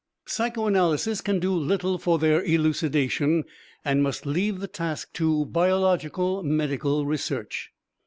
[0.25, 3.43] Psychoanalysis can do little for their elucidation,
[3.85, 7.71] and must leave the task to biological medical research.